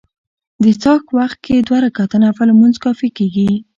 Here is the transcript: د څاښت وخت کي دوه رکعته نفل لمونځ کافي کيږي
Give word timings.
د 0.63 0.65
څاښت 0.81 1.07
وخت 1.17 1.37
کي 1.45 1.55
دوه 1.67 1.77
رکعته 1.85 2.17
نفل 2.25 2.47
لمونځ 2.51 2.75
کافي 2.85 3.09
کيږي 3.17 3.51